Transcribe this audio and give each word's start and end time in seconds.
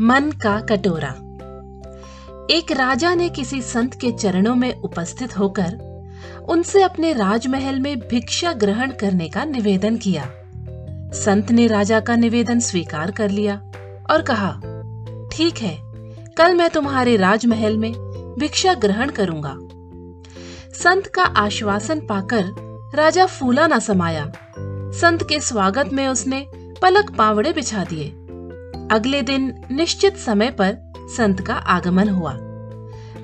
मन 0.00 0.30
का 0.42 0.60
कटोरा। 0.60 1.08
एक 2.50 2.72
राजा 2.72 3.14
ने 3.14 3.28
किसी 3.28 3.62
संत 3.62 3.94
के 3.94 4.10
चरणों 4.12 4.54
में 4.54 4.80
उपस्थित 4.80 5.38
होकर 5.38 5.78
उनसे 6.48 6.82
अपने 6.82 7.12
राजमहल 7.12 7.80
में 7.80 7.98
भिक्षा 7.98 8.52
ग्रहण 8.52 8.90
करने 8.90 9.28
का 9.28 9.44
निवेदन 9.44 9.96
किया। 9.96 10.30
संत 11.12 11.50
ने 11.50 11.66
राजा 11.66 12.00
का 12.00 12.16
निवेदन 12.16 12.60
स्वीकार 12.60 13.10
कर 13.10 13.30
लिया 13.30 13.56
और 14.10 14.22
कहा, 14.22 14.52
ठीक 15.32 15.58
है, 15.58 15.78
कल 16.38 16.54
मैं 16.54 16.70
तुम्हारे 16.70 17.16
राजमहल 17.16 17.76
में 17.76 17.92
भिक्षा 18.38 18.74
ग्रहण 18.74 19.10
करूँगा। 19.10 19.54
संत 20.74 21.06
का 21.06 21.22
आश्वासन 21.22 22.00
पाकर 22.00 22.44
राजा 22.94 23.26
फूला 23.26 23.66
न 23.66 23.78
समाया। 23.78 24.32
संत 24.92 25.22
के 25.22 25.40
स्वागत 25.40 25.90
में 25.92 26.08
उसने 26.08 26.46
पलक 26.82 27.10
पावड़े 27.10 27.52
बिछा 27.52 27.84
दिए। 27.84 28.14
अगले 28.90 29.22
दिन 29.22 29.54
निश्चित 29.70 30.16
समय 30.16 30.50
पर 30.50 30.92
संत 31.16 31.40
का 31.40 31.54
आगमन 31.54 32.08
हुआ। 32.08 32.32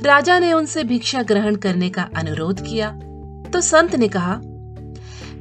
राजा 0.03 0.39
ने 0.39 0.53
उनसे 0.53 0.85
भिक्षा 0.85 1.23
ग्रहण 1.23 1.57
करने 1.57 1.91
का 1.91 2.09
अनुरोध 2.17 2.61
किया। 2.61 2.91
तो 3.53 3.61
संत 3.61 3.95
ने 3.95 4.09
कहा, 4.09 4.35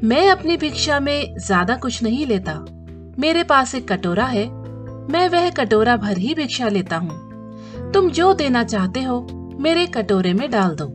मैं 0.03 0.29
अपनी 0.29 0.57
भिक्षा 0.57 0.99
में 0.99 1.35
ज़्यादा 1.37 1.75
कुछ 1.75 2.03
नहीं 2.03 2.25
लेता। 2.25 2.53
मेरे 3.19 3.43
पास 3.43 3.75
एक 3.75 3.91
कटोरा 3.91 4.25
है। 4.25 4.45
मैं 5.11 5.29
वह 5.29 5.49
कटोरा 5.49 5.97
भर 5.97 6.17
ही 6.17 6.33
भिक्षा 6.33 6.67
लेता 6.67 6.97
हूँ। 6.97 7.91
तुम 7.91 8.09
जो 8.09 8.33
देना 8.33 8.63
चाहते 8.63 9.01
हो, 9.01 9.27
मेरे 9.59 9.85
कटोरे 9.87 10.33
में 10.33 10.51
डाल 10.51 10.75
दो। 10.75 10.93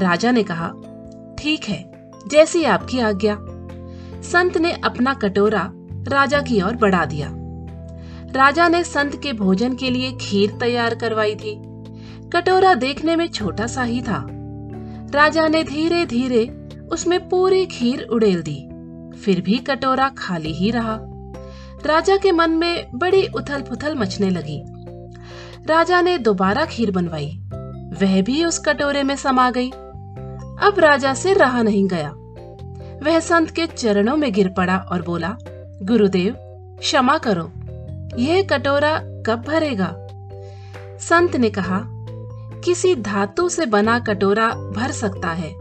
राजा 0.00 0.30
ने 0.30 0.42
कहा, 0.42 0.68
ठीक 1.38 1.64
है, 1.64 2.10
जैसी 2.28 2.64
आपकी 2.64 2.98
आज्ञा। 2.98 3.36
संत 4.22 4.58
ने 4.58 4.72
अपना 4.72 5.14
कटोरा 5.14 5.70
राजा 6.08 6.40
की 6.40 6.62
ओर 6.62 6.76
बढ़ा 6.76 7.04
दिया। 7.04 7.34
राजा 8.36 8.68
ने 8.68 8.84
संत 8.84 9.22
के 9.22 9.32
भोजन 9.32 9.74
के 9.74 9.90
लिए 9.90 10.12
खीर 10.12 10.50
तैयार 10.60 10.94
करवाई 10.94 11.34
थी। 11.34 11.62
कटोरा 12.32 12.74
देखने 12.74 13.16
में 13.16 13.28
छोटा 13.28 13.66
सा 13.66 13.82
ही 13.82 14.02
था। 14.02 14.26
राजा 15.14 15.48
ने 15.48 15.64
धीरे 15.64 16.06
धीरे 16.06 16.68
उसमें 16.92 17.28
पूरी 17.28 17.66
खीर 17.66 18.02
उड़ेल 18.02 18.42
दी। 18.42 18.68
फिर 19.18 19.40
भी 19.40 19.58
कटोरा 19.58 20.08
खाली 20.08 20.52
ही 20.52 20.70
रहा। 20.70 20.98
राजा 21.86 22.16
के 22.16 22.32
मन 22.32 22.50
में 22.50 22.86
बड़ी 22.94 23.26
उथल 23.26 23.60
पुथल 23.60 23.94
मचने 23.94 24.30
लगी। 24.30 24.62
राजा 25.66 26.00
ने 26.00 26.18
दोबारा 26.18 26.64
खीर 26.64 26.90
बनवाई। 26.90 27.40
वह 28.02 28.22
भी 28.22 28.44
उस 28.44 28.58
कटोरे 28.58 29.02
में 29.02 29.16
समा 29.16 29.50
गई। 29.50 29.70
अब 30.62 30.74
राजा 30.78 31.14
से 31.14 31.32
रहा 31.32 31.62
नहीं 31.62 31.88
गया। 31.88 32.08
वह 33.02 33.20
संत 33.20 33.50
के 33.50 33.66
चरणों 33.66 34.16
में 34.16 34.32
गिर 34.32 34.48
पड़ा 34.48 34.76
और 34.76 35.02
बोला, 35.02 35.36
गुरुदेव, 35.82 36.34
क्षमा 36.80 37.18
करो। 37.18 37.52
यह 38.18 38.42
कटोरा 38.42 38.98
कब 38.98 39.44
भरेगा? 39.48 39.96
संत 41.00 41.36
ने 41.36 41.50
कहा, 41.50 41.82
किसी 42.64 42.94
धातु 42.94 43.48
से 43.48 43.66
बना 43.66 43.98
कटोरा 43.98 44.48
भर 44.48 44.90
सकता 44.90 45.28
है, 45.28 45.52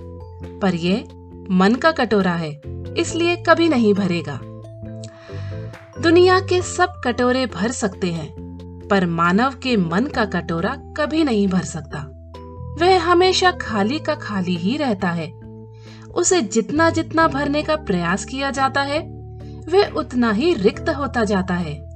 पर 0.60 0.76
यह 0.76 1.04
मन 1.52 1.76
का 1.76 1.92
कटोरा 1.92 2.34
है, 2.34 2.62
इसलिए 2.98 3.36
कभी 3.36 3.70
नहीं 3.70 3.94
भरेगा। 3.94 4.40
दुनिया 6.02 6.40
के 6.40 6.62
सब 6.62 7.02
कटोरे 7.06 7.46
भर 7.46 7.72
सकते 7.72 8.08
हैं, 8.08 8.36
पर 8.92 9.06
मानव 9.06 9.54
के 9.64 9.78
मन 9.78 10.06
का 10.06 10.26
कटोरा 10.26 10.76
कभी 10.98 11.24
नहीं 11.24 11.48
भर 11.48 11.64
सकता। 11.64 12.08
वह 12.82 13.00
हमेशा 13.00 13.52
खाली 13.52 14.00
का 14.00 14.16
खाली 14.16 14.56
ही 14.56 14.78
रहता 14.78 15.10
है। 15.10 15.32
उसे 16.16 16.42
जितना 16.42 16.90
जितना 16.90 17.28
भरने 17.28 17.64
का 17.64 17.76
प्रयास 17.76 18.26
किया 18.26 18.52
जाता 18.52 18.82
है, 18.82 19.00
वह 19.70 19.88
उतना 19.88 20.32
ही 20.32 20.54
रिक्त 20.54 20.90
होता 20.90 21.24
जाता 21.24 21.54
है। 21.54 21.91